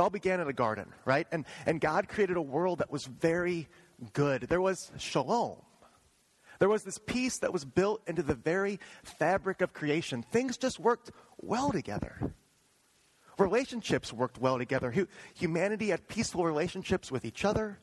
[0.00, 1.26] it all began in a garden, right?
[1.30, 3.68] And, and God created a world that was very
[4.14, 4.42] good.
[4.42, 5.58] There was shalom.
[6.58, 10.22] There was this peace that was built into the very fabric of creation.
[10.22, 11.10] Things just worked
[11.42, 12.32] well together.
[13.36, 15.06] Relationships worked well together.
[15.34, 17.78] Humanity had peaceful relationships with each other,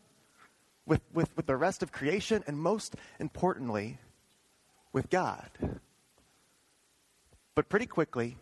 [0.88, 3.99] with, with, with the rest of creation, and most importantly,
[4.91, 5.52] with God.
[7.54, 8.38] But pretty quickly,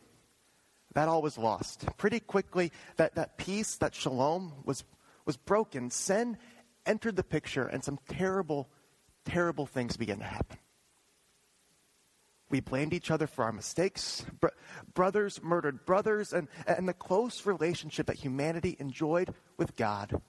[0.95, 1.85] that all was lost.
[1.97, 4.83] Pretty quickly, that, that peace, that shalom, was,
[5.25, 5.91] was broken.
[5.91, 6.37] Sin
[6.85, 8.69] entered the picture, and some terrible,
[9.25, 10.57] terrible things began to happen.
[12.49, 14.25] We blamed each other for our mistakes.
[14.39, 14.47] Br-
[14.93, 20.21] brothers murdered brothers, and, and the close relationship that humanity enjoyed with God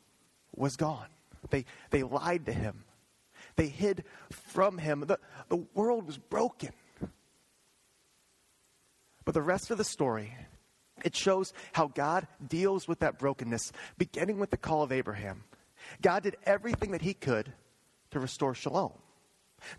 [0.55, 1.09] was gone.
[1.51, 2.85] They, they lied to him,
[3.55, 5.05] they hid from him.
[5.07, 6.71] The, the world was broken.
[9.25, 10.35] But the rest of the story,
[11.07, 15.45] it shows how God deals with that brokenness, beginning with the call of Abraham.
[16.03, 17.53] God did everything that he could
[18.11, 18.93] to restore shalom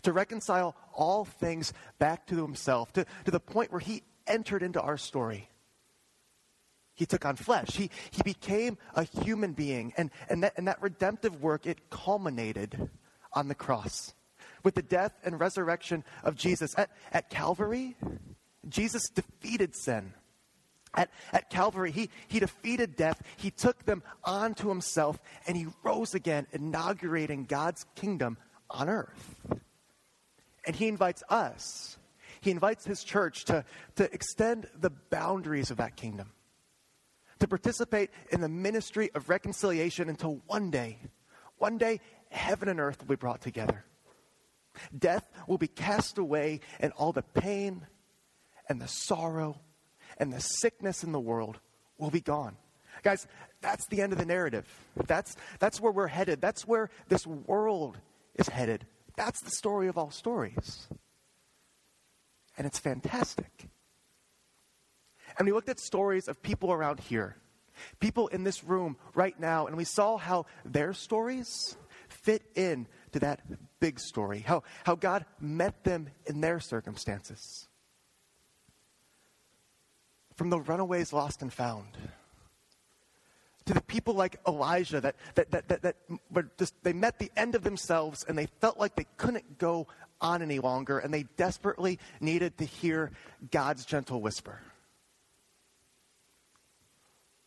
[0.02, 4.80] to reconcile all things back to himself, to, to the point where he entered into
[4.80, 5.48] our story.
[6.94, 7.70] He took on flesh.
[7.76, 9.92] He, he became a human being.
[9.96, 12.90] And, and, that, and that redemptive work, it culminated
[13.32, 14.14] on the cross
[14.64, 16.74] with the death and resurrection of Jesus.
[16.76, 17.96] At, at Calvary,
[18.68, 20.12] Jesus defeated sin.
[20.98, 23.22] At, at Calvary, he, he defeated death.
[23.36, 28.36] He took them onto himself, and he rose again, inaugurating God's kingdom
[28.68, 29.36] on earth.
[30.66, 31.98] And he invites us,
[32.40, 36.32] he invites his church to, to extend the boundaries of that kingdom,
[37.38, 40.98] to participate in the ministry of reconciliation until one day,
[41.58, 43.84] one day, heaven and earth will be brought together.
[44.98, 47.86] Death will be cast away, and all the pain
[48.68, 49.60] and the sorrow
[50.18, 51.58] and the sickness in the world
[51.96, 52.56] will be gone.
[53.02, 53.26] Guys,
[53.60, 54.66] that's the end of the narrative.
[55.06, 56.40] That's, that's where we're headed.
[56.40, 57.98] That's where this world
[58.34, 58.86] is headed.
[59.16, 60.88] That's the story of all stories.
[62.56, 63.68] And it's fantastic.
[65.38, 67.36] And we looked at stories of people around here,
[68.00, 71.76] people in this room right now, and we saw how their stories
[72.08, 73.42] fit in to that
[73.80, 77.68] big story, how, how God met them in their circumstances.
[80.38, 81.88] From the runaways lost and found
[83.68, 85.96] to the people like Elijah that, that, that, that, that
[86.32, 89.86] were just, they met the end of themselves and they felt like they couldn't go
[90.22, 93.10] on any longer and they desperately needed to hear
[93.50, 94.58] God's gentle whisper.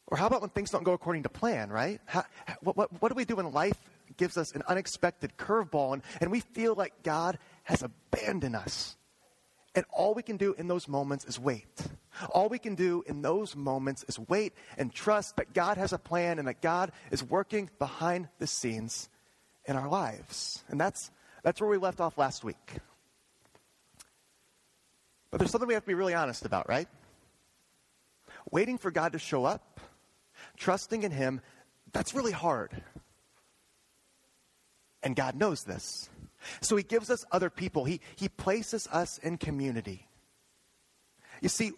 [0.08, 2.00] Or how about when things don't go according to plan, right?
[2.06, 2.26] How,
[2.62, 3.80] what, what, what do we do when life
[4.18, 8.96] gives us an unexpected curveball and, and we feel like God has abandoned us?
[9.74, 11.88] And all we can do in those moments is wait.
[12.30, 15.98] All we can do in those moments is wait and trust that God has a
[15.98, 19.10] plan and that God is working behind the scenes
[19.66, 20.64] in our lives.
[20.68, 21.12] And that's,
[21.44, 22.78] that's where we left off last week.
[25.30, 26.88] But there's something we have to be really honest about, right?
[28.52, 29.80] Waiting for God to show up,
[30.58, 31.42] trusting in Him,
[31.94, 32.82] that's really hard.
[35.04, 36.10] And God knows this.
[36.62, 37.86] So he gives us other people.
[37.86, 40.08] He, he places us in community.
[41.42, 41.72] You see,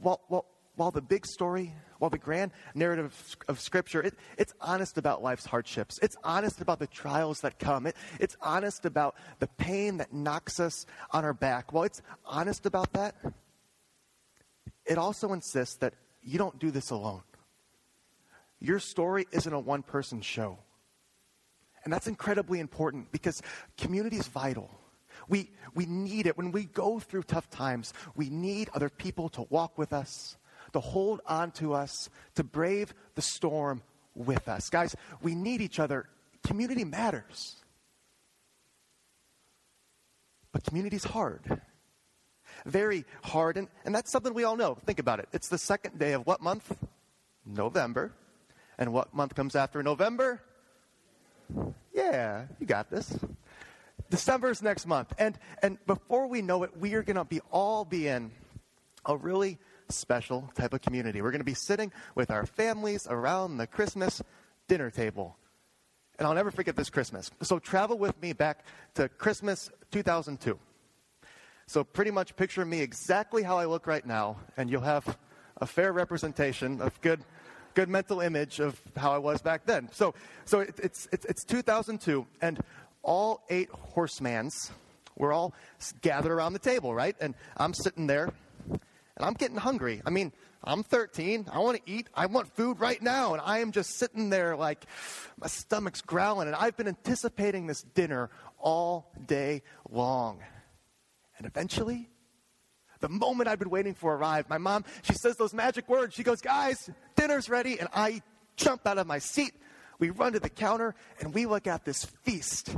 [0.00, 0.46] while, while,
[0.76, 5.46] while the big story, while the grand narrative of, Scripture, it, it's honest about life's
[5.46, 5.98] hardships.
[6.02, 7.86] It's honest about the trials that come.
[7.86, 11.72] It, it's honest about the pain that knocks us on our back.
[11.72, 13.14] While it's honest about that,
[14.84, 17.22] it also insists that you don't do this alone.
[18.60, 20.58] Your story isn't a one person show.
[21.84, 23.40] And that's incredibly important because
[23.78, 24.70] community is vital.
[25.28, 26.36] We, we need it.
[26.36, 30.36] When we go through tough times, we need other people to walk with us,
[30.72, 33.82] to hold on to us, to brave the storm
[34.14, 34.70] with us.
[34.70, 36.08] Guys, we need each other.
[36.44, 37.56] Community matters.
[40.52, 41.60] But community is hard.
[42.64, 43.56] Very hard.
[43.56, 44.76] And, and that's something we all know.
[44.86, 45.28] Think about it.
[45.32, 46.74] It's the second day of what month?
[47.44, 48.12] November.
[48.78, 50.40] And what month comes after November?
[51.92, 53.18] Yeah, you got this.
[54.10, 55.12] December's next month.
[55.18, 58.30] And, and before we know it, we are going to be all be in
[59.04, 59.58] a really
[59.88, 61.22] special type of community.
[61.22, 64.22] We're going to be sitting with our families around the Christmas
[64.68, 65.36] dinner table.
[66.18, 67.30] And I'll never forget this Christmas.
[67.42, 68.64] So travel with me back
[68.94, 70.58] to Christmas 2002.
[71.66, 75.18] So pretty much picture me exactly how I look right now, and you'll have
[75.60, 77.24] a fair representation of good
[77.74, 79.90] good mental image of how I was back then.
[79.92, 80.14] So,
[80.46, 82.58] so it, it's, it's, it's 2002, and
[83.06, 84.70] all eight horsemans
[85.16, 85.54] were all
[86.02, 87.16] gathered around the table, right?
[87.20, 88.30] And I'm sitting there,
[88.68, 88.80] and
[89.20, 90.02] I'm getting hungry.
[90.04, 90.32] I mean,
[90.62, 91.46] I'm 13.
[91.50, 92.08] I want to eat.
[92.14, 93.32] I want food right now.
[93.32, 94.84] And I am just sitting there like
[95.40, 96.48] my stomach's growling.
[96.48, 100.40] And I've been anticipating this dinner all day long.
[101.38, 102.10] And eventually,
[103.00, 106.14] the moment I've been waiting for arrived, my mom, she says those magic words.
[106.14, 107.78] She goes, Guys, dinner's ready.
[107.78, 108.22] And I
[108.56, 109.52] jump out of my seat.
[109.98, 112.74] We run to the counter and we look at this feast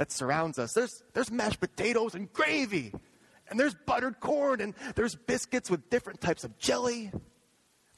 [0.00, 0.72] that surrounds us.
[0.72, 2.90] There's, there's mashed potatoes and gravy,
[3.50, 7.12] and there's buttered corn, and there's biscuits with different types of jelly.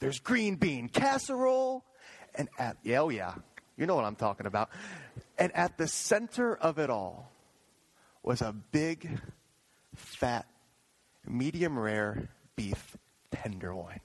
[0.01, 1.85] There's green bean casserole,
[2.35, 3.35] and at, yeah, oh yeah,
[3.77, 4.69] you know what I'm talking about.
[5.37, 7.31] And at the center of it all
[8.21, 9.07] was a big,
[9.95, 10.45] fat,
[11.25, 12.27] medium rare
[12.57, 12.97] beef
[13.31, 14.01] tenderloin.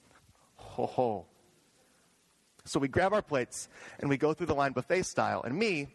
[0.55, 1.25] Ho ho.
[2.63, 3.67] So we grab our plates
[3.99, 5.43] and we go through the line buffet style.
[5.43, 5.89] And me,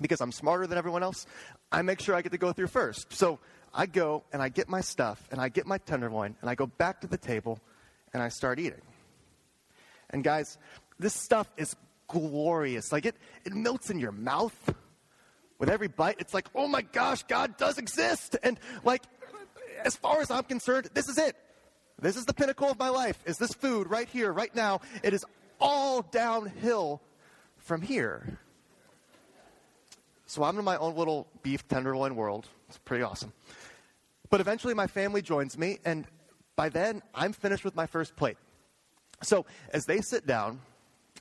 [0.00, 1.26] because I'm smarter than everyone else,
[1.72, 3.12] I make sure I get to go through first.
[3.12, 3.38] So
[3.74, 6.66] I go and I get my stuff and I get my tenderloin and I go
[6.66, 7.60] back to the table
[8.12, 8.82] and I start eating.
[10.10, 10.58] And guys,
[10.98, 11.76] this stuff is
[12.08, 12.92] glorious.
[12.92, 14.74] Like it, it melts in your mouth
[15.58, 16.16] with every bite.
[16.18, 18.36] It's like, oh my gosh, God does exist.
[18.42, 19.02] And like,
[19.84, 21.36] as far as I'm concerned, this is it.
[22.00, 23.18] This is the pinnacle of my life.
[23.24, 24.80] Is this food right here, right now?
[25.02, 25.24] It is
[25.60, 27.00] all downhill
[27.56, 28.38] from here.
[30.36, 32.46] So I'm in my own little beef tenderloin world.
[32.68, 33.32] It's pretty awesome.
[34.28, 36.06] But eventually my family joins me, and
[36.56, 38.36] by then I'm finished with my first plate.
[39.22, 40.60] So as they sit down,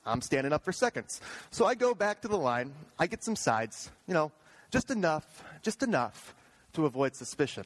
[0.06, 1.22] I'm standing up for seconds.
[1.50, 4.34] So I go back to the line, I get some sides, you know,
[4.70, 6.36] just enough, just enough
[6.74, 7.64] to avoid suspicion.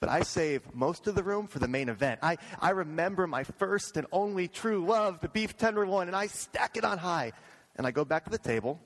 [0.00, 2.18] But I save most of the room for the main event.
[2.24, 6.76] I, I remember my first and only true love, the beef tenderloin, and I stack
[6.76, 7.30] it on high.
[7.76, 8.80] And I go back to the table,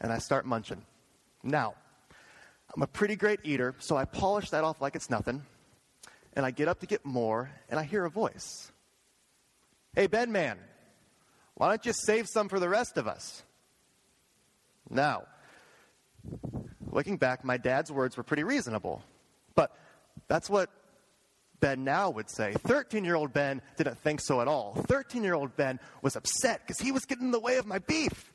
[0.00, 0.82] and I start munching.
[1.42, 1.74] Now,
[2.74, 5.42] I'm a pretty great eater, so I polish that off like it's nothing,
[6.34, 8.70] and I get up to get more, and I hear a voice.
[9.94, 10.58] Hey, Ben Man,
[11.54, 13.42] why don't you save some for the rest of us?
[14.90, 15.24] Now,
[16.90, 19.02] looking back, my dad's words were pretty reasonable,
[19.54, 19.76] but
[20.28, 20.70] that's what
[21.60, 22.52] Ben now would say.
[22.52, 24.74] 13 year old Ben didn't think so at all.
[24.88, 27.78] 13 year old Ben was upset because he was getting in the way of my
[27.78, 28.32] beef.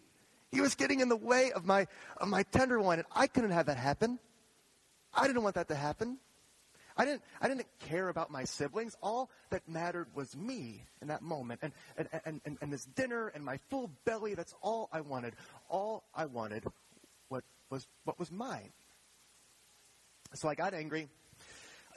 [0.54, 3.66] He was getting in the way of my, of my tenderloin, and I couldn't have
[3.66, 4.20] that happen.
[5.12, 6.20] I didn't want that to happen.
[6.96, 8.96] I didn't, I didn't care about my siblings.
[9.02, 11.62] All that mattered was me in that moment.
[11.64, 15.34] And, and, and, and, and this dinner and my full belly, that's all I wanted.
[15.70, 16.64] All I wanted
[17.30, 18.70] what was, what was mine.
[20.36, 21.10] So I got angry.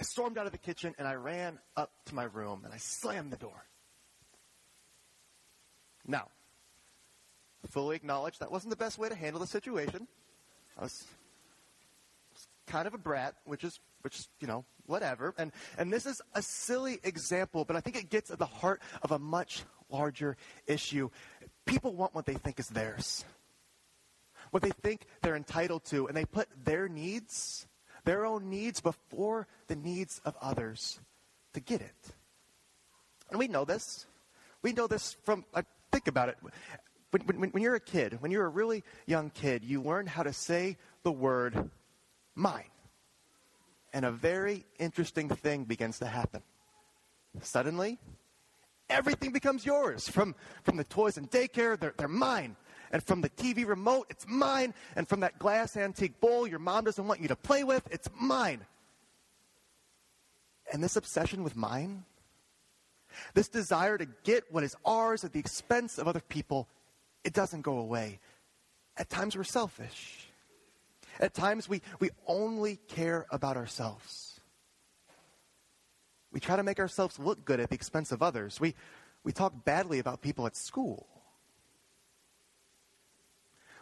[0.00, 2.79] I stormed out of the kitchen and I ran up to my room and I
[2.79, 3.67] slammed the door.
[6.06, 6.29] Now,
[7.66, 10.06] fully acknowledge that wasn't the best way to handle the situation.
[10.78, 11.04] I was,
[12.32, 15.34] was kind of a brat, which is, which you know, whatever.
[15.38, 18.80] And, and this is a silly example, but I think it gets at the heart
[19.02, 20.36] of a much larger
[20.66, 21.10] issue.
[21.64, 23.24] People want what they think is theirs,
[24.50, 27.66] what they think they're entitled to, and they put their needs,
[28.04, 31.00] their own needs, before the needs of others
[31.54, 32.14] to get it.
[33.30, 34.06] And we know this.
[34.62, 35.44] We know this from,
[35.90, 36.36] think about it
[37.11, 40.23] when, when, when you're a kid, when you're a really young kid, you learn how
[40.23, 41.70] to say the word
[42.35, 42.64] mine.
[43.93, 46.43] And a very interesting thing begins to happen.
[47.41, 47.99] Suddenly,
[48.91, 50.08] everything becomes yours.
[50.08, 52.56] From, from the toys in daycare, they're, they're mine.
[52.91, 54.75] And from the TV remote, it's mine.
[54.95, 58.09] And from that glass antique bowl your mom doesn't want you to play with, it's
[58.21, 58.61] mine.
[60.73, 62.04] And this obsession with mine,
[63.35, 66.69] this desire to get what is ours at the expense of other people,
[67.26, 68.21] it doesn't go away.
[68.97, 70.28] At times we're selfish.
[71.18, 74.40] At times we, we only care about ourselves.
[76.30, 78.61] We try to make ourselves look good at the expense of others.
[78.61, 78.76] We,
[79.25, 81.09] we talk badly about people at school.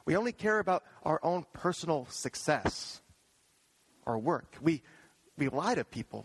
[0.06, 3.02] We only care about our own personal success,
[4.06, 4.56] our work.
[4.62, 4.82] We,
[5.36, 6.24] we lie to people.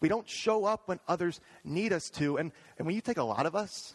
[0.00, 2.38] We don't show up when others need us to.
[2.38, 3.94] And, and when you take a lot of us,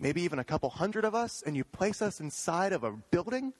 [0.00, 3.52] maybe even a couple hundred of us, and you place us inside of a building,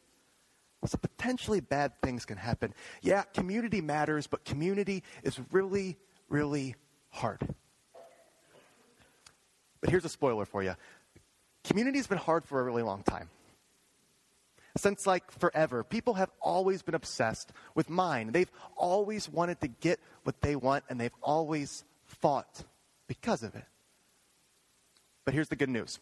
[0.87, 2.75] so potentially bad things can happen.
[3.02, 6.75] Yeah, community matters, but community is really, really
[7.11, 7.47] hard.
[9.80, 10.75] But here's a spoiler for you
[11.64, 13.28] community's been hard for a really long time.
[14.76, 18.32] Since like forever, people have always been obsessed with mine.
[18.32, 22.64] They've always wanted to get what they want, and they've always fought
[23.09, 23.64] because of it.
[25.25, 25.99] But here's the good news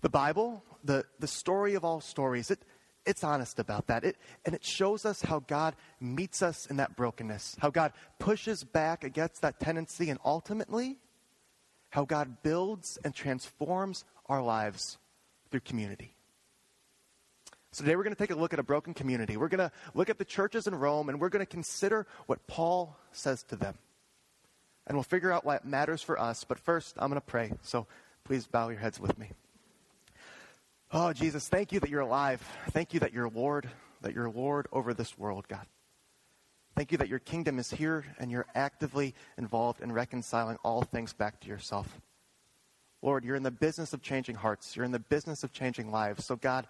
[0.00, 2.60] the Bible, the, the story of all stories, it,
[3.06, 4.04] it's honest about that.
[4.04, 8.64] It, and it shows us how God meets us in that brokenness, how God pushes
[8.64, 10.98] back against that tendency, and ultimately,
[11.90, 14.98] how God builds and transforms our lives
[15.50, 16.14] through community.
[17.72, 19.36] So today we're going to take a look at a broken community.
[19.36, 22.44] We're going to look at the churches in Rome and we're going to consider what
[22.48, 23.78] Paul says to them.
[24.86, 26.42] And we'll figure out why it matters for us.
[26.42, 27.52] But first, I'm going to pray.
[27.62, 27.86] So
[28.24, 29.30] please bow your heads with me.
[30.92, 32.42] Oh, Jesus, thank you that you're alive.
[32.70, 33.70] Thank you that you're Lord,
[34.00, 35.64] that you're Lord over this world, God.
[36.74, 41.12] Thank you that your kingdom is here and you're actively involved in reconciling all things
[41.12, 42.00] back to yourself.
[43.02, 44.74] Lord, you're in the business of changing hearts.
[44.74, 46.24] You're in the business of changing lives.
[46.24, 46.66] So, God,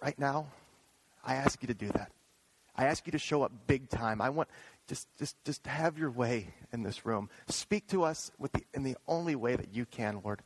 [0.00, 0.46] right now,
[1.24, 2.12] I ask you to do that.
[2.76, 4.20] I ask you to show up big time.
[4.22, 4.48] I want
[4.86, 7.28] just just just have your way in this room.
[7.48, 10.42] Speak to us with the, in the only way that you can, Lord.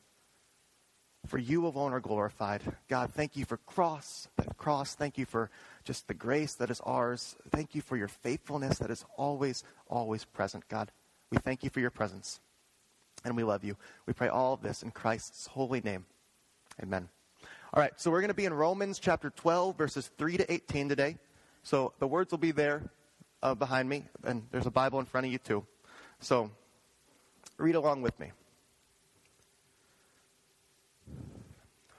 [1.26, 2.62] For you alone are glorified.
[2.88, 4.94] God, thank you for cross, that cross.
[4.94, 5.50] Thank you for
[5.84, 7.36] just the grace that is ours.
[7.50, 10.90] Thank you for your faithfulness that is always, always present, God.
[11.30, 12.40] We thank you for your presence.
[13.24, 13.76] And we love you.
[14.06, 16.04] We pray all of this in Christ's holy name.
[16.82, 17.08] Amen.
[17.72, 20.88] All right, so we're going to be in Romans chapter 12, verses 3 to 18
[20.88, 21.16] today.
[21.62, 22.82] So the words will be there
[23.42, 25.64] uh, behind me, and there's a Bible in front of you too.
[26.20, 26.50] So
[27.56, 28.30] read along with me.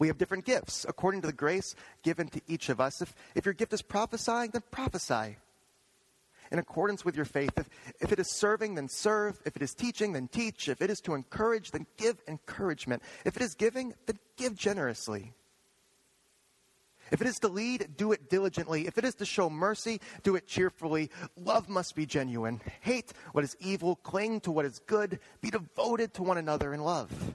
[0.00, 3.00] We have different gifts according to the grace given to each of us.
[3.00, 5.36] If, if your gift is prophesying, then prophesy
[6.50, 7.52] in accordance with your faith.
[7.56, 7.68] If,
[8.00, 9.38] if it is serving, then serve.
[9.44, 10.68] If it is teaching, then teach.
[10.68, 13.02] If it is to encourage, then give encouragement.
[13.26, 15.34] If it is giving, then give generously.
[17.10, 18.86] If it is to lead, do it diligently.
[18.86, 21.10] If it is to show mercy, do it cheerfully.
[21.36, 22.60] Love must be genuine.
[22.80, 26.80] Hate what is evil, cling to what is good, be devoted to one another in
[26.80, 27.34] love.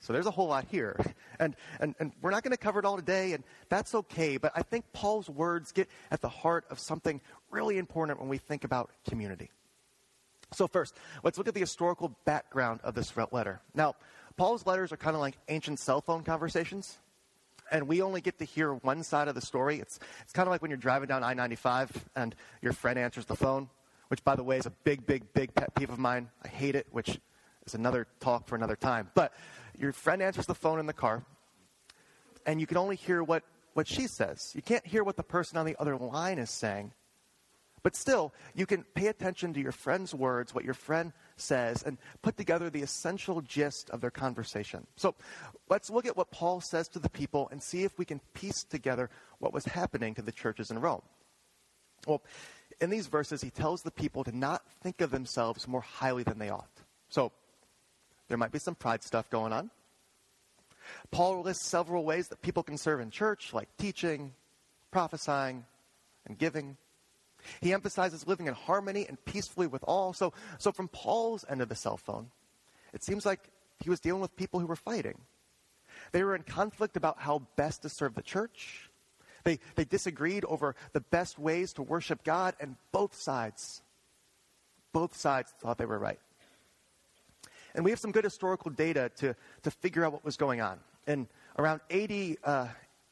[0.00, 0.96] So there's a whole lot here.
[1.38, 4.36] And, and, and we're not going to cover it all today, and that's okay.
[4.36, 8.36] But I think Paul's words get at the heart of something really important when we
[8.36, 9.50] think about community.
[10.52, 13.62] So, first, let's look at the historical background of this letter.
[13.74, 13.96] Now,
[14.36, 16.98] Paul's letters are kind of like ancient cell phone conversations
[17.70, 19.78] and we only get to hear one side of the story.
[19.78, 23.26] It's, it's kind of like when you're driving down I 95 and your friend answers
[23.26, 23.68] the phone,
[24.08, 26.28] which, by the way, is a big, big, big pet peeve of mine.
[26.44, 27.18] I hate it, which
[27.66, 29.10] is another talk for another time.
[29.14, 29.32] But
[29.80, 31.24] your friend answers the phone in the car,
[32.44, 34.52] and you can only hear what, what she says.
[34.54, 36.92] You can't hear what the person on the other line is saying.
[37.82, 41.96] But still, you can pay attention to your friend's words, what your friend says, and
[42.20, 44.86] put together the essential gist of their conversation.
[44.96, 45.14] So
[45.70, 48.64] let's look at what Paul says to the people and see if we can piece
[48.64, 49.08] together
[49.38, 51.00] what was happening to the churches in Rome.
[52.06, 52.22] Well,
[52.82, 56.38] in these verses, he tells the people to not think of themselves more highly than
[56.38, 56.82] they ought.
[57.08, 57.32] So
[58.30, 59.70] there might be some pride stuff going on.
[61.10, 64.34] Paul lists several ways that people can serve in church, like teaching,
[64.92, 65.64] prophesying,
[66.26, 66.76] and giving.
[67.60, 70.12] He emphasizes living in harmony and peacefully with all.
[70.12, 72.30] So, so from Paul's end of the cell phone,
[72.94, 75.18] it seems like he was dealing with people who were fighting.
[76.12, 78.90] They were in conflict about how best to serve the church.
[79.42, 83.82] They, they disagreed over the best ways to worship God, and both sides,
[84.92, 86.20] both sides thought they were right.
[87.74, 90.78] And we have some good historical data to, to figure out what was going on.
[91.06, 92.68] In around 80, uh,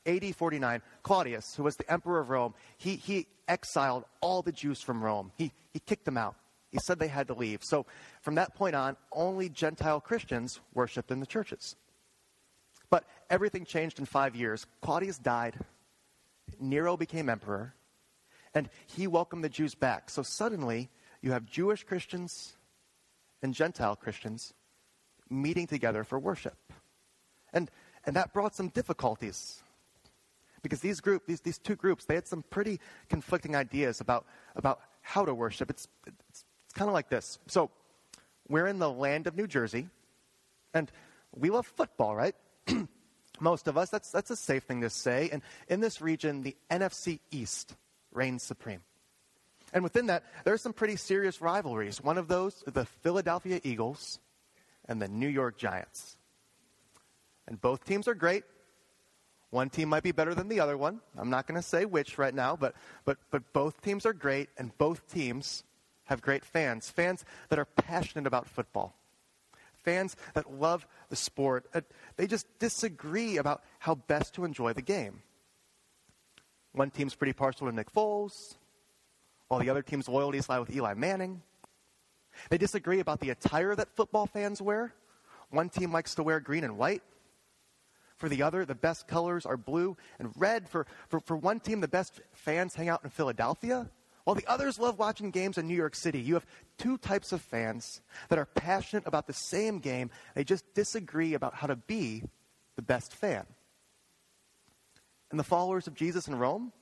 [0.07, 4.81] AD 49, Claudius, who was the emperor of Rome, he, he exiled all the Jews
[4.81, 5.33] from Rome.
[5.37, 6.37] He, he kicked them out.
[6.71, 7.61] He said they had to leave.
[7.63, 7.87] So
[8.21, 11.77] from that point on, only Gentile Christians worshiped in the churches.
[12.91, 14.67] But everything changed in five years.
[14.83, 15.59] Claudius died,
[16.61, 17.75] Nero became emperor,
[18.55, 20.11] and he welcomed the Jews back.
[20.11, 20.89] So suddenly,
[21.21, 22.57] you have Jewish Christians
[23.43, 24.55] and Gentile Christians
[25.31, 26.57] meeting together for worship.
[27.53, 27.71] And,
[28.05, 29.63] and that brought some difficulties.
[30.63, 34.27] Because these, group, these, these two groups, they had some pretty conflicting ideas about,
[34.57, 35.71] about how to worship.
[35.71, 37.39] It's, it's, it's kind of like this.
[37.47, 37.71] So,
[38.49, 39.89] we're in the land of New Jersey,
[40.73, 40.91] and
[41.37, 42.35] we love football, right?
[43.41, 45.29] Most of us, that's, that's a safe thing to say.
[45.31, 47.77] And in this region, the NFC East
[48.13, 48.81] reigns supreme.
[49.73, 52.03] And within that, there are some pretty serious rivalries.
[52.03, 54.19] One of those, the Philadelphia Eagles
[54.87, 56.17] and the New York Giants.
[57.47, 58.45] And both teams are great.
[59.51, 61.01] One team might be better than the other one.
[61.17, 64.51] I'm not going to say which right now, but, but, but both teams are great,
[64.59, 65.65] and both teams
[66.05, 66.91] have great fans.
[66.91, 68.95] Fans that are passionate about football.
[69.73, 71.67] Fans that love the sport.
[71.73, 71.81] Uh,
[72.17, 75.23] they just disagree about how best to enjoy the game.
[76.73, 78.57] One team's pretty partial to Nick Foles,
[79.49, 81.43] while the other team's loyalties lie with Eli Manning.
[82.51, 84.95] They disagree about the attire that football fans wear.
[85.51, 87.03] One team likes to wear green and white.
[88.17, 90.69] For the other, the best colors are blue and red.
[90.69, 93.89] For, for, for one team, the best fans hang out in Philadelphia,
[94.25, 96.21] while the others love watching games in New York City.
[96.21, 100.11] You have two types of fans that are passionate about the same game.
[100.35, 102.25] They just disagree about how to be
[102.77, 103.47] the best fan.
[105.31, 106.73] And the followers of Jesus in Rome,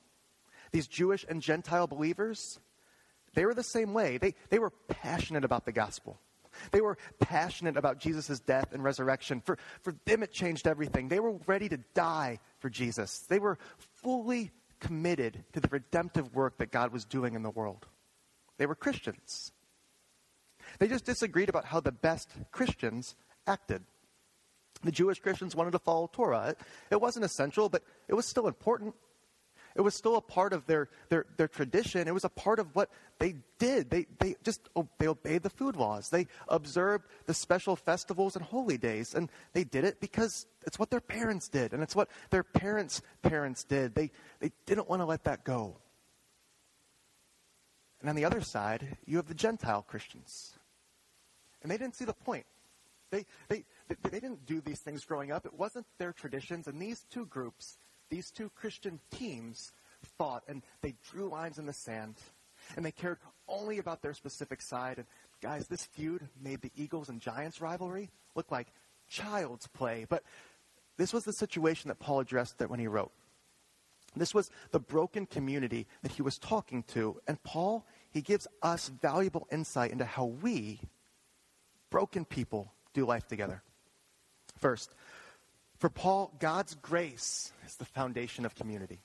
[0.71, 2.59] these Jewish and Gentile believers,
[3.33, 4.17] they were the same way.
[4.17, 6.19] They, they were passionate about the gospel.
[6.71, 9.41] They were passionate about Jesus' death and resurrection.
[9.41, 11.07] For, for them, it changed everything.
[11.07, 13.19] They were ready to die for Jesus.
[13.29, 17.85] They were fully committed to the redemptive work that God was doing in the world.
[18.57, 19.51] They were Christians.
[20.79, 23.83] They just disagreed about how the best Christians acted.
[24.83, 26.49] The Jewish Christians wanted to follow Torah.
[26.49, 26.59] It,
[26.91, 28.93] it wasn't essential, but it was still important.
[29.77, 32.07] It was still a part of their, their, their tradition.
[32.07, 33.91] It was a part of what they did.
[33.91, 36.09] They, they just oh, they obeyed the food laws.
[36.09, 39.13] They observed the special festivals and holy days.
[39.13, 41.73] And they did it because it's what their parents did.
[41.73, 43.93] And it's what their parents' parents did.
[43.93, 44.09] They,
[44.39, 45.77] they didn't want to let that go.
[48.01, 50.57] And on the other side, you have the Gentile Christians.
[51.61, 52.47] And they didn't see the point.
[53.11, 55.45] They, they, they didn't do these things growing up.
[55.45, 56.67] It wasn't their traditions.
[56.67, 57.77] And these two groups
[58.09, 59.71] these two Christian teams
[60.17, 62.15] fought and they drew lines in the sand
[62.75, 63.17] and they cared
[63.47, 64.97] only about their specific side.
[64.97, 65.07] And
[65.41, 68.67] guys, this feud made the Eagles and Giants rivalry look like
[69.09, 70.05] child's play.
[70.07, 70.23] But
[70.97, 73.11] this was the situation that Paul addressed that when he wrote.
[74.15, 77.21] This was the broken community that he was talking to.
[77.27, 80.79] And Paul, he gives us valuable insight into how we,
[81.89, 83.61] broken people, do life together.
[84.57, 84.95] First,
[85.77, 88.99] for Paul, God's grace is the foundation of community.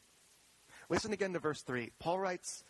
[0.89, 1.91] Listen again to verse 3.
[1.99, 2.65] Paul writes,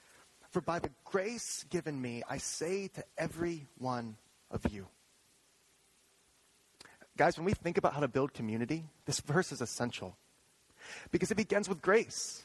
[0.51, 4.17] For by the grace given me, I say to every one
[4.51, 4.89] of you.
[7.17, 10.17] Guys, when we think about how to build community, this verse is essential
[11.11, 12.45] because it begins with grace.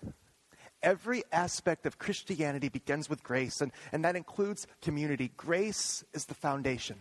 [0.84, 5.32] Every aspect of Christianity begins with grace, and, and that includes community.
[5.36, 6.98] Grace is the foundation.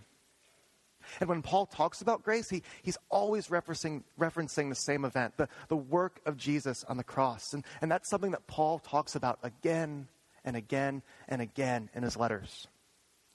[1.20, 5.48] And when Paul talks about grace, he, he's always referencing, referencing the same event, the,
[5.68, 7.52] the work of Jesus on the cross.
[7.52, 10.08] And, and that's something that Paul talks about again
[10.44, 12.68] and again and again in his letters.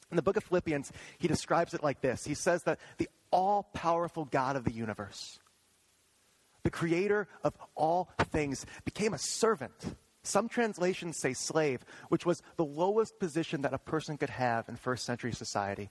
[0.09, 3.63] In the book of Philippians, he describes it like this He says that the all
[3.73, 5.39] powerful God of the universe,
[6.63, 9.95] the creator of all things, became a servant.
[10.23, 14.75] Some translations say slave, which was the lowest position that a person could have in
[14.75, 15.89] first century society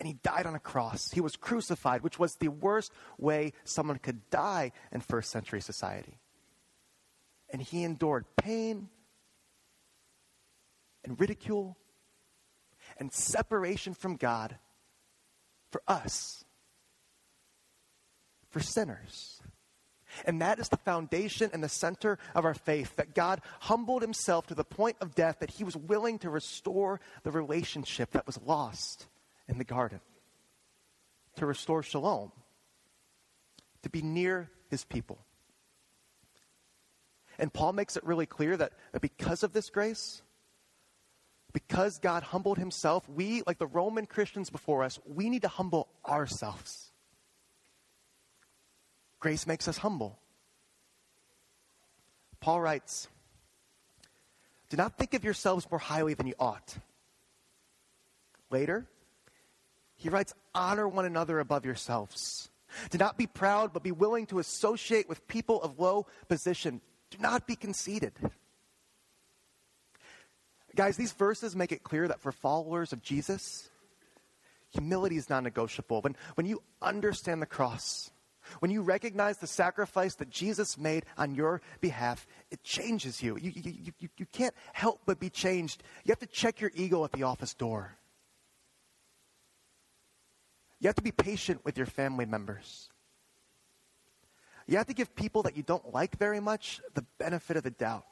[0.00, 1.10] and he died on a cross.
[1.10, 6.18] He was crucified, which was the worst way someone could die in first century society.
[7.50, 8.88] And he endured pain
[11.04, 11.76] and ridicule
[12.96, 14.56] and separation from God
[15.70, 16.44] for us,
[18.48, 19.42] for sinners.
[20.24, 24.46] And that is the foundation and the center of our faith that God humbled himself
[24.46, 28.40] to the point of death, that he was willing to restore the relationship that was
[28.42, 29.06] lost
[29.50, 30.00] in the garden,
[31.36, 32.30] to restore shalom,
[33.82, 35.18] to be near his people.
[37.38, 40.22] And Paul makes it really clear that, because of this grace,
[41.52, 45.88] because God humbled himself, we, like the Roman Christians before us, we need to humble
[46.06, 46.92] ourselves.
[49.18, 50.18] Grace makes us humble.
[52.38, 53.08] Paul writes,
[54.68, 56.76] Do not think of yourselves more highly than you ought.
[58.50, 58.86] Later,
[60.00, 62.48] he writes, Honor one another above yourselves.
[62.88, 66.80] Do not be proud, but be willing to associate with people of low position.
[67.10, 68.14] Do not be conceited.
[70.74, 73.68] Guys, these verses make it clear that for followers of Jesus,
[74.70, 76.00] humility is non negotiable.
[76.00, 78.10] When, when you understand the cross,
[78.60, 83.36] when you recognize the sacrifice that Jesus made on your behalf, it changes you.
[83.36, 85.82] You, you, you, you can't help but be changed.
[86.04, 87.98] You have to check your ego at the office door.
[90.80, 92.88] You have to be patient with your family members.
[94.66, 97.70] You have to give people that you don't like very much the benefit of the
[97.70, 98.06] doubt.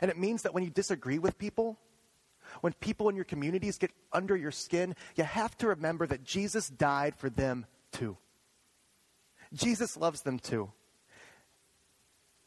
[0.00, 1.78] And it means that when you disagree with people,
[2.60, 6.68] when people in your communities get under your skin, you have to remember that Jesus
[6.68, 8.16] died for them too.
[9.52, 10.70] Jesus loves them too.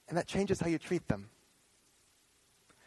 [0.07, 1.29] And that changes how you treat them.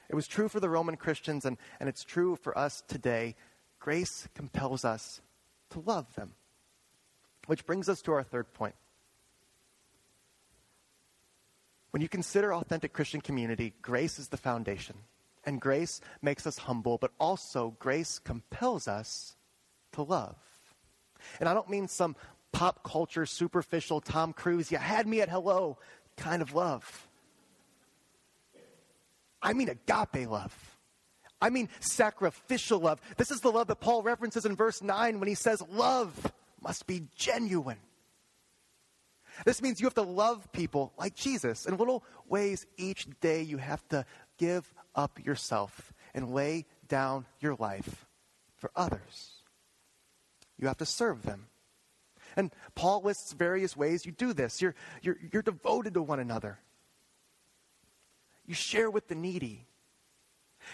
[0.08, 3.34] It was true for the Roman Christians, and, and it's true for us today.
[3.80, 5.20] Grace compels us
[5.74, 6.32] to love them.
[7.46, 8.74] Which brings us to our third point.
[11.90, 14.96] When you consider authentic Christian community, grace is the foundation.
[15.44, 19.36] And grace makes us humble, but also grace compels us
[19.92, 20.36] to love.
[21.38, 22.16] And I don't mean some
[22.50, 25.78] pop culture, superficial Tom Cruise, you had me at hello
[26.16, 27.08] kind of love.
[29.42, 30.73] I mean agape love.
[31.44, 33.02] I mean sacrificial love.
[33.18, 36.86] This is the love that Paul references in verse 9 when he says, Love must
[36.86, 37.76] be genuine.
[39.44, 41.66] This means you have to love people like Jesus.
[41.66, 44.06] In little ways each day, you have to
[44.38, 48.06] give up yourself and lay down your life
[48.56, 49.32] for others.
[50.58, 51.48] You have to serve them.
[52.36, 54.62] And Paul lists various ways you do this.
[54.62, 56.58] You're, you're, you're devoted to one another,
[58.46, 59.66] you share with the needy.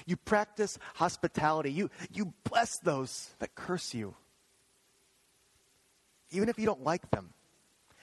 [0.06, 1.72] You practice hospitality.
[1.72, 4.14] You, you bless those that curse you,
[6.30, 7.34] even if you don't like them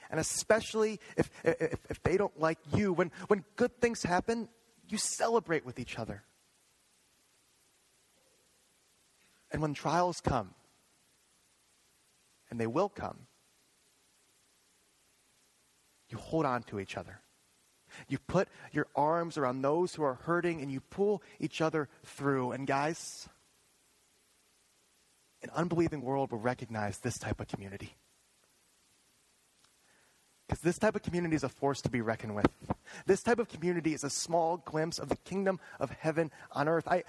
[0.10, 2.94] and especially if, if, if they don't like you.
[2.94, 4.50] When, when good things happen,
[4.88, 6.24] you celebrate with each other.
[9.52, 10.54] And when trials come,
[12.50, 13.28] and they will come,
[16.10, 17.20] you hold on to each other.
[18.08, 22.52] You put your arms around those who are hurting and you pull each other through.
[22.52, 23.28] And guys,
[25.44, 27.96] an unbelieving world will recognize this type of community.
[30.48, 32.48] Because this type of community is a force to be reckoned with.
[33.06, 36.88] This type of community is a small glimpse of the kingdom of heaven on earth.
[36.88, 37.04] I,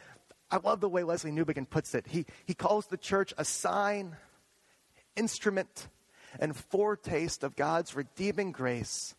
[0.50, 2.06] I love the way Lesslie Newbigin puts it.
[2.08, 4.16] He, he calls the church a sign,
[5.14, 5.88] instrument,
[6.40, 9.14] and foretaste of God's redeeming grace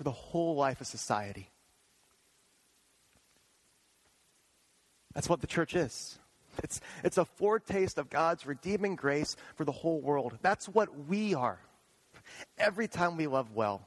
[0.00, 1.50] for the whole life of society.
[5.14, 6.18] That's what the church is.
[6.64, 10.38] It's, it's a foretaste of God's redeeming grace for the whole world.
[10.40, 11.60] That's what we are.
[12.56, 13.86] Every time we love well,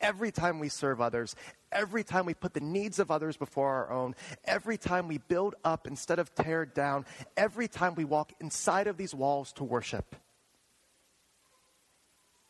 [0.00, 1.36] every time we serve others,
[1.70, 4.14] every time we put the needs of others before our own,
[4.46, 7.04] every time we build up instead of tear down,
[7.36, 10.16] every time we walk inside of these walls to worship,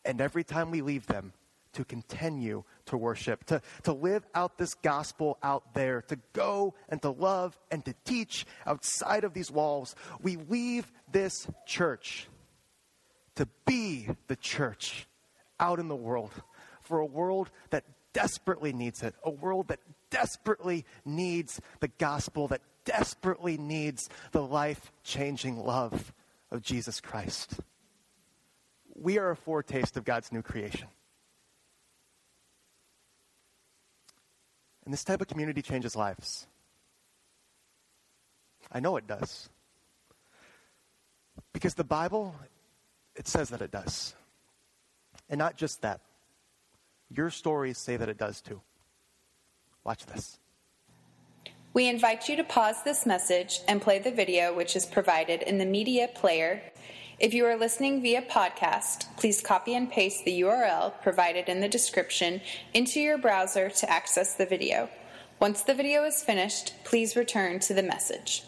[0.05, 1.33] and every time we leave them
[1.73, 7.01] to continue to worship, to, to live out this gospel out there, to go and
[7.01, 12.27] to love and to teach outside of these walls, we leave this church
[13.35, 15.07] to be the church
[15.59, 16.31] out in the world
[16.81, 19.79] for a world that desperately needs it, a world that
[20.09, 26.11] desperately needs the gospel, that desperately needs the life changing love
[26.51, 27.59] of Jesus Christ.
[28.95, 30.87] We are a foretaste of God's new creation.
[34.89, 36.47] And this type of community changes lives.
[38.71, 39.47] I know it does.
[41.53, 42.33] Because the Bible
[43.15, 44.15] it says that it does.
[45.29, 46.01] And not just that.
[47.11, 48.61] Your stories say that it does too.
[49.83, 50.39] Watch this.
[51.73, 55.59] We invite you to pause this message and play the video which is provided in
[55.59, 56.63] the media player.
[57.19, 61.67] If you are listening via podcast, please copy and paste the URL provided in the
[61.67, 62.39] description
[62.73, 64.89] into your browser to access the video.
[65.37, 68.43] Once the video is finished, please return to the message.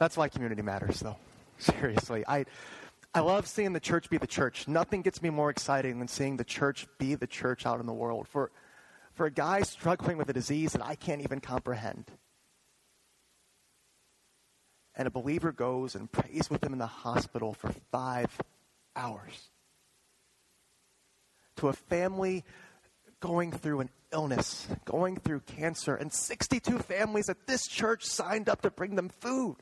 [0.00, 1.18] That's why community matters, though.
[1.58, 2.24] Seriously.
[2.26, 2.46] I.
[3.14, 4.68] I love seeing the church be the church.
[4.68, 7.92] Nothing gets me more exciting than seeing the church be the church out in the
[7.92, 8.28] world.
[8.28, 8.50] For,
[9.12, 12.12] for a guy struggling with a disease that I can't even comprehend,
[14.98, 18.36] and a believer goes and prays with them in the hospital for five
[18.94, 19.50] hours.
[21.56, 22.44] To a family
[23.20, 28.62] going through an illness, going through cancer, and 62 families at this church signed up
[28.62, 29.56] to bring them food.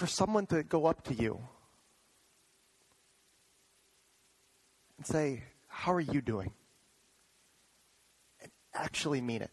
[0.00, 1.38] for someone to go up to you
[4.96, 6.52] and say, How are you doing?
[8.40, 9.50] And actually mean it.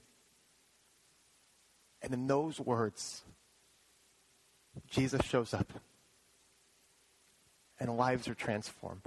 [2.01, 3.23] And in those words,
[4.89, 5.73] Jesus shows up
[7.79, 9.01] and lives are transformed.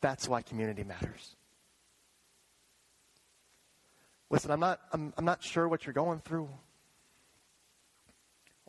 [0.00, 1.36] That's why community matters.
[4.30, 6.48] Listen, I'm not, I'm, I'm not sure what you're going through.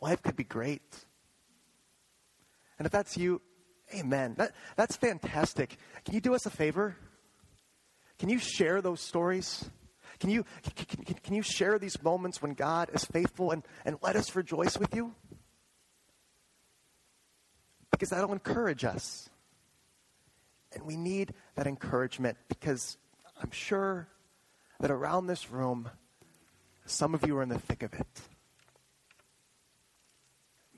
[0.00, 0.82] Life could be great.
[2.78, 3.42] And if that's you,
[3.94, 4.34] amen.
[4.38, 5.76] That, that's fantastic.
[6.04, 6.96] Can you do us a favor?
[8.18, 9.68] Can you share those stories?
[10.20, 10.44] Can you,
[10.76, 14.36] can, can, can you share these moments when God is faithful and, and let us
[14.36, 15.14] rejoice with you?
[17.90, 19.30] Because that'll encourage us.
[20.72, 22.98] And we need that encouragement because
[23.42, 24.08] I'm sure
[24.78, 25.90] that around this room,
[26.84, 28.20] some of you are in the thick of it.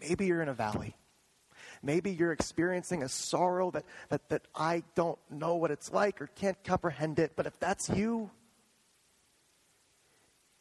[0.00, 0.96] Maybe you're in a valley.
[1.83, 6.28] Maybe you're experiencing a sorrow that, that, that I don't know what it's like or
[6.28, 7.33] can't comprehend it.
[7.35, 8.31] But if that's you,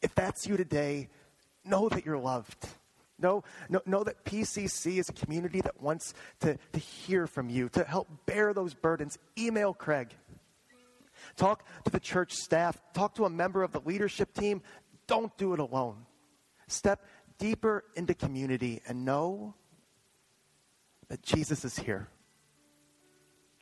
[0.02, 1.10] if that's you today,
[1.66, 2.68] know that you're loved.
[3.20, 7.70] Know, know, know that PCC is a community that wants to, to hear from you,
[7.70, 9.20] to help bear those burdens.
[9.38, 10.10] Email Craig.
[11.36, 12.82] Talk to the church staff.
[12.94, 14.64] Talk to a member of the leadership team.
[15.06, 16.06] Don't do it alone.
[16.68, 17.06] Step
[17.38, 19.54] deeper into community and know
[21.10, 22.08] that Jesus is here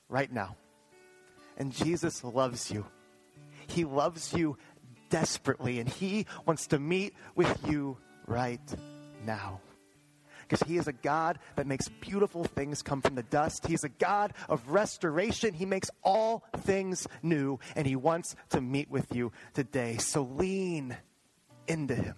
[0.08, 0.56] right now.
[1.58, 2.86] And Jesus loves you.
[3.68, 4.58] He loves you
[5.10, 8.62] desperately, and He wants to meet with you right
[9.26, 9.62] now.
[10.42, 13.68] Because He is a God that makes beautiful things come from the dust.
[13.68, 15.54] He's a God of restoration.
[15.54, 19.98] He makes all things new, and He wants to meet with you today.
[19.98, 20.98] So lean
[21.68, 22.16] into Him.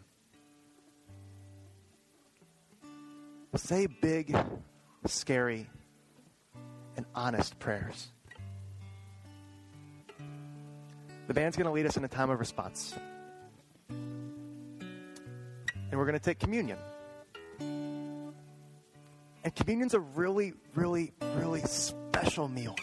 [3.56, 4.34] Say big,
[5.08, 5.70] scary,
[6.96, 8.08] and honest prayers.
[11.32, 12.94] The band's going to lead us in a time of response.
[13.88, 14.84] And
[15.94, 16.78] we're going to take communion.
[17.58, 22.76] And communion's a really, really, really special meal.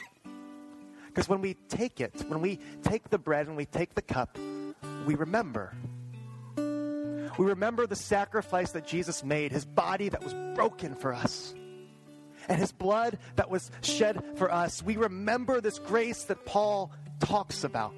[1.08, 4.38] Because when we take it, when we take the bread and we take the cup,
[5.04, 5.76] we remember
[6.56, 11.54] we remember the sacrifice that Jesus made, his body that was broken for us,
[12.48, 14.82] and his blood that was shed for us.
[14.82, 17.92] We remember this grace that Paul talks about.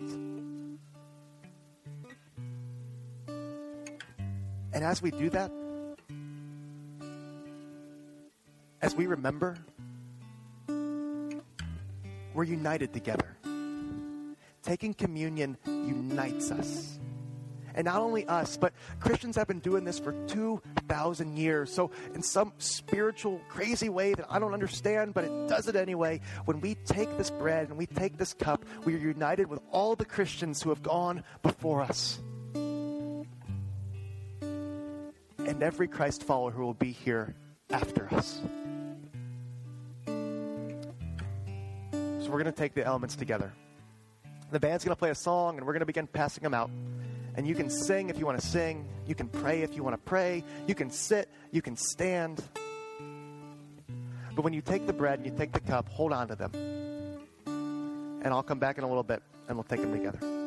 [4.72, 5.50] And as we do that,
[8.82, 9.56] as we remember,
[12.34, 13.36] we're united together.
[14.62, 16.98] Taking communion unites us.
[17.74, 21.72] And not only us, but Christians have been doing this for 2,000 years.
[21.72, 26.20] So, in some spiritual, crazy way that I don't understand, but it does it anyway,
[26.46, 29.94] when we take this bread and we take this cup, we are united with all
[29.94, 32.20] the Christians who have gone before us.
[35.50, 37.34] And every Christ follower who will be here
[37.70, 38.40] after us.
[40.06, 40.12] So,
[42.30, 43.52] we're going to take the elements together.
[44.52, 46.70] The band's going to play a song, and we're going to begin passing them out.
[47.34, 48.86] And you can sing if you want to sing.
[49.08, 50.44] You can pray if you want to pray.
[50.68, 51.28] You can sit.
[51.50, 52.40] You can stand.
[54.36, 56.52] But when you take the bread and you take the cup, hold on to them.
[58.22, 60.39] And I'll come back in a little bit and we'll take them together.